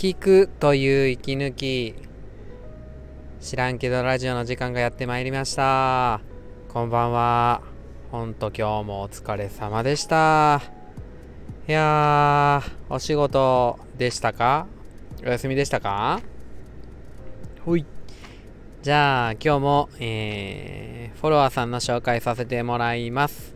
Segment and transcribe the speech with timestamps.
[0.00, 1.94] 聞くという息抜き。
[3.38, 6.22] 知らんけどラジオの時間がやってまいりました。
[6.70, 7.60] こんばんは。
[8.10, 10.62] ほんと今日もお疲れ様でした。
[11.68, 14.66] いやーお仕事でしたか？
[15.22, 16.22] お休みでしたか？
[17.66, 17.84] ほい。
[18.80, 23.54] じゃあ今日も、えー、フォロワーさんの紹介させてもらいます。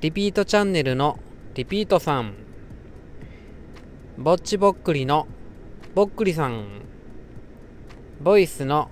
[0.00, 1.18] リピートチャンネルの
[1.54, 2.34] リピートさん
[4.20, 5.28] ぼっちぼっくりの
[5.94, 6.82] ぼっくりさん
[8.20, 8.90] ボイスの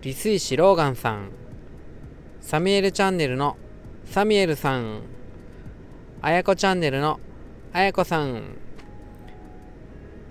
[0.00, 1.28] リスイシローガンさん
[2.40, 3.58] サミエルチャンネルの
[4.06, 5.02] サミエルさん
[6.22, 7.20] あやこチャンネルの
[7.74, 8.56] あやこさん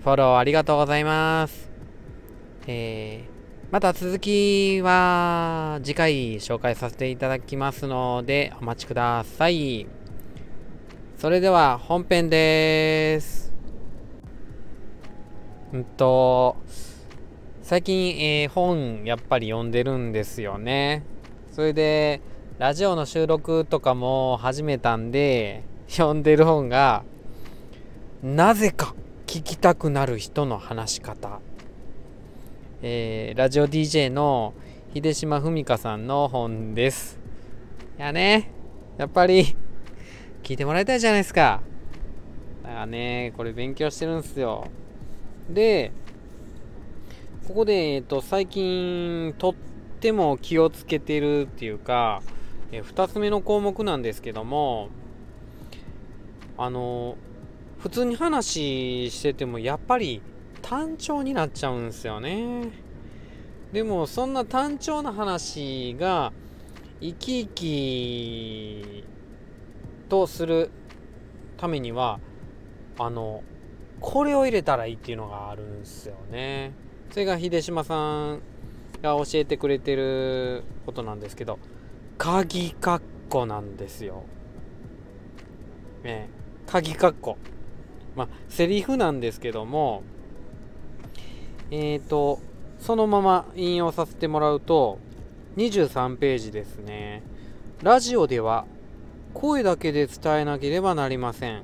[0.02, 1.70] フォローありがとうございます
[2.66, 9.86] えー、また続きは次回紹介させていただきますのでお待ちください。
[11.16, 13.41] それでは本編です。
[15.72, 16.56] うんと、
[17.62, 21.02] 最近、えー、本やっぱり読んでるんですよね。
[21.50, 22.20] それで、
[22.58, 27.04] ラジオの収録とかも始めたんで、読んでる本が、
[28.22, 28.94] なぜか
[29.26, 31.40] 聞きたくなる人の話し方。
[32.82, 34.52] えー、ラジオ DJ の
[34.92, 37.18] 秀島文香さんの本です。
[37.98, 38.50] いやね、
[38.98, 39.56] やっぱり
[40.42, 41.62] 聞いてもらいたいじゃないですか。
[42.62, 44.66] だからね、これ勉強してるんですよ。
[45.52, 45.92] で、
[47.46, 49.54] ここで、えっと、最近、とっ
[50.00, 52.22] ても気をつけてるっていうか、
[52.70, 54.88] え2つ目の項目なんですけども、
[56.56, 57.16] あの、
[57.78, 60.22] 普通に話してても、やっぱり
[60.62, 62.70] 単調になっちゃうんですよね。
[63.72, 66.32] でも、そんな単調な話が、
[67.02, 69.04] 生き生き
[70.08, 70.70] とする
[71.56, 72.20] ためには
[72.96, 73.42] あの
[74.02, 76.72] これを入れたらいいっていうのがあるんすよね。
[77.12, 78.40] それが秀島さん
[79.00, 81.58] が教えてくれてることなんですけど
[82.18, 83.00] 鍵括
[83.30, 84.24] 弧なんですよ。
[86.02, 86.28] ね。
[86.66, 87.38] 鍵括弧。
[88.16, 90.02] まあセリフなんですけども
[91.70, 92.40] えっ、ー、と
[92.80, 94.98] そのまま引用させてもらうと
[95.56, 97.22] 23ページですね。
[97.84, 98.64] ラジオでは
[99.32, 101.62] 声だけで伝えなければなりません。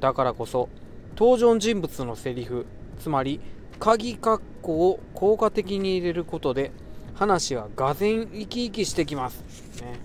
[0.00, 0.70] だからこそ
[1.18, 2.64] 登場人物のセリフ
[3.00, 3.40] つまり
[3.80, 6.70] 鍵括弧を効果的に入れることで
[7.14, 9.42] 話はがぜん生き生きしてきます。
[9.82, 9.98] ね。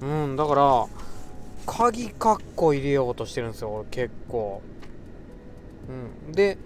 [0.00, 0.86] うんだから
[1.66, 4.60] 鍵括弧入れようとしてるんですよ結構。
[6.26, 6.32] うん。
[6.32, 6.58] で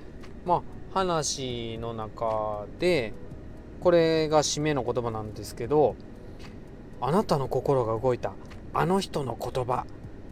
[0.46, 0.62] まあ
[0.94, 3.12] 話の中で
[3.80, 5.94] これが締めの言葉なんですけど
[7.02, 8.32] あなたの心が動いた
[8.72, 9.84] あの人の言葉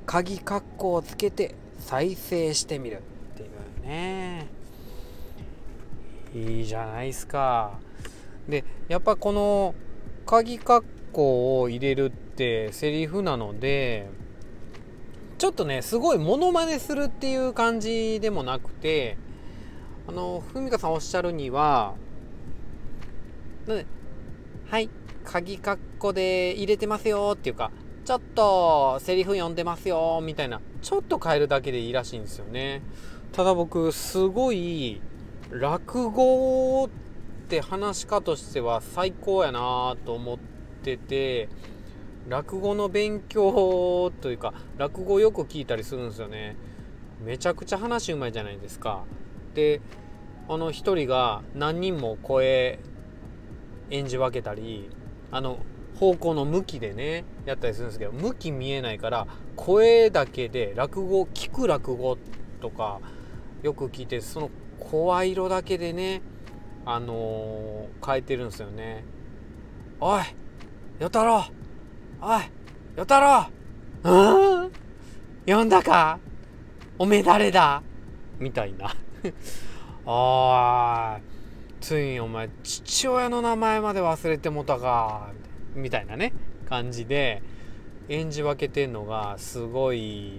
[0.06, 2.98] 鍵括弧をつけて再生してみる
[3.32, 4.46] っていうね。
[6.34, 7.78] いいじゃないですか。
[8.48, 9.74] でやっぱこの
[10.26, 14.08] 鍵括弧を入れるってセリフなので
[15.38, 19.16] ちょっとねすごいモノマネするっていう感じでもなくて
[20.06, 21.94] あのふみかさんおっしゃるには
[24.70, 24.90] はい
[25.24, 27.70] 鍵括弧で入れてますよっていうか
[28.08, 30.62] ちょっとセリフ読んでますよみたいな。
[30.80, 32.80] ちょっと変えるだけでいいらしいんですよね。
[33.32, 35.02] ただ僕すごい
[35.50, 36.88] 落語っ
[37.48, 40.38] て話し家としては最高やなと思っ
[40.82, 41.50] てて
[42.26, 46.56] 落語の勉強というか落語よく聞いたりするんですよね。
[47.22, 49.04] めちゃくちゃ話うまいじゃないですか。
[49.52, 49.82] で
[50.48, 52.78] あの一人が何人も声
[53.90, 54.88] 演じ分けたり
[55.30, 55.58] あの
[55.98, 59.26] 方向の向きでねやったりするんですけど向き見えないから
[59.56, 62.16] 声だけで落語聞く落語
[62.60, 63.00] とか
[63.62, 66.22] よく聞いてその声色だけでね
[66.86, 69.04] あのー、変えてるんですよね。
[70.00, 70.22] おい
[71.00, 71.44] 与太郎
[72.22, 72.42] おい
[72.96, 73.50] 与太郎
[74.04, 74.72] うん
[75.46, 76.18] 読んだか？
[76.98, 77.82] おめえ誰だ？
[78.38, 78.94] みたいな。
[80.06, 81.22] あー
[81.80, 85.47] ついにお前父親の名前まで忘れてもたかみたいな。
[85.78, 86.32] みたいなね
[86.68, 87.42] 感じで
[88.08, 90.32] 演じ分けてんのがすごい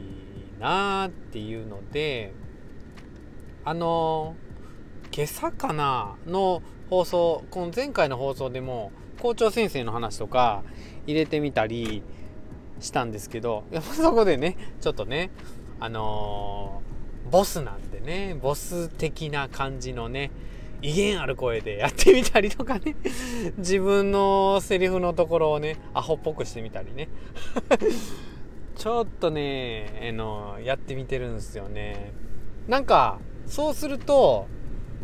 [0.60, 2.34] なーっていうので
[3.64, 4.36] あの
[5.12, 10.64] 今朝かなの放送この前回の放送でも校長先生の話とか
[11.06, 12.04] 入れてみたり
[12.80, 13.64] したんですけど
[13.96, 15.30] そこでねちょっとね
[15.82, 16.82] あの、
[17.32, 20.32] ボスなんでねボス的な感じのね
[20.82, 22.96] 威厳ある声でやってみたりとかね。
[23.58, 27.10] 自分のセリフのところをねアホっぽくしてみたりね。
[28.76, 32.14] ちょっとねあのやってみてるんですよね。
[32.68, 34.48] なんかそうすると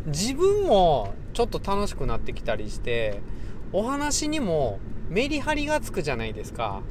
[0.06, 3.20] 自分もちょっと楽しくなってきたりして
[3.72, 4.78] お話にも
[5.08, 6.82] メリハリがつくじゃないですか。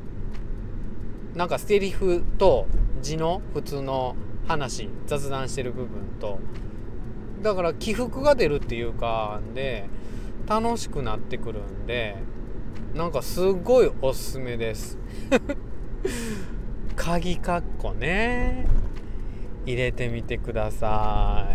[1.33, 2.67] なんかセリフと
[3.01, 4.15] 字の普通の
[4.47, 6.39] 話雑談してる部分と。
[7.41, 9.87] だから起伏が出るっていうかで
[10.47, 12.15] 楽しくなってくるんで
[12.93, 14.97] なんかすごいおすすめです。
[16.95, 18.65] 鍵かっこね。
[19.65, 21.45] 入れてみてくださ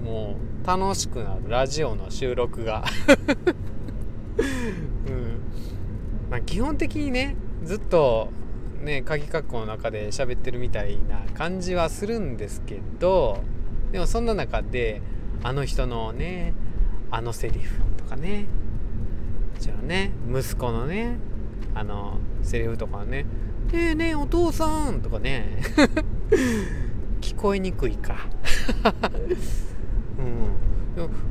[0.00, 0.04] い。
[0.04, 2.84] もう楽しくなるラジオの収録が。
[5.08, 5.40] うん。
[6.30, 7.34] まあ基本的にね
[7.64, 8.28] ずっと
[8.80, 13.42] ね鍵括弧の中で喋ってるみたいな感じはするんですけど
[13.92, 15.00] でもそんな中で
[15.42, 16.54] あの人のね
[17.10, 18.46] あのセリフとかね。
[19.54, 21.18] もちろんね息子のね
[21.74, 23.24] あのセリフとかね
[23.72, 25.58] 「ねえねえお父さん」とかね。
[27.20, 28.16] 聞こえにくいか。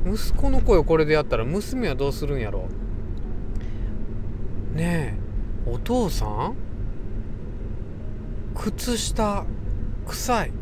[0.06, 0.14] うん。
[0.14, 2.68] 息子の声をこれでやったら娘はどうするんやろ。
[4.74, 5.18] ね
[5.66, 6.54] えお父さん？
[8.54, 9.44] 靴下？
[10.06, 10.52] 臭い。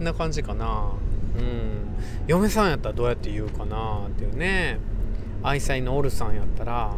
[0.00, 0.92] な感じかな。
[1.38, 1.84] うん。
[2.26, 4.78] 嫁さんやったらどうやって言うかなっていうね。
[5.42, 6.92] 愛妻のオルさんやったら。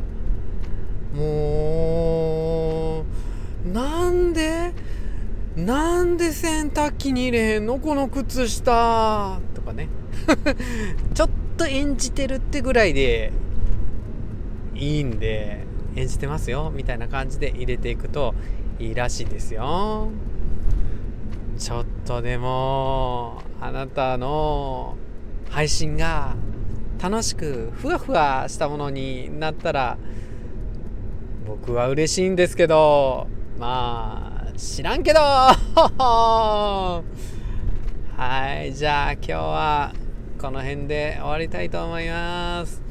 [1.14, 3.04] も
[3.64, 4.72] うなんで
[5.56, 7.78] なんで洗濯機に入れへんの？
[7.78, 9.88] この靴下とかね。
[11.14, 13.32] ちょっと演じてるってぐらいで
[14.74, 15.64] いいんで
[15.94, 18.34] 演じてますよみたいな感じで入れていくと
[18.78, 20.08] いいらしいですよ。
[21.58, 24.96] ちょっとでもあなたの
[25.48, 26.36] 配信が
[27.02, 29.96] 楽しくふわふわしたものになったら
[31.46, 33.26] 僕は嬉しいんですけど
[33.58, 35.20] まあ知らんけど。
[38.16, 39.92] はいじゃあ今日は
[40.38, 42.82] この辺で終わりたいと思います。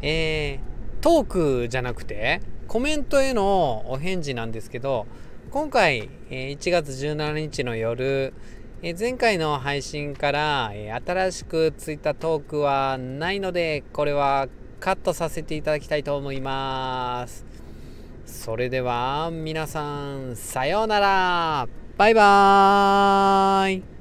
[0.00, 5.06] えー、トークじゃなくてコメントへのお返事なんですけど
[5.50, 8.34] 今回1月17日の夜
[8.98, 10.72] 前回の配信から
[11.06, 14.48] 新しくついたトークはないのでこれは
[14.78, 17.46] カットさせていただきたいと思います。
[18.26, 21.68] それでは皆さんさようなら。
[21.96, 23.97] バイバーイ。